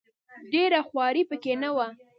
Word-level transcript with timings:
ډېره 0.51 0.79
خواري 0.87 1.23
په 1.29 1.35
کې 1.43 1.53
نه 1.63 1.69
وه. 1.75 1.87